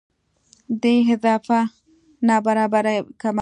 دې 0.81 0.95
اضافه 1.13 1.59
نابرابرۍ 2.27 2.97
کموي. 3.21 3.29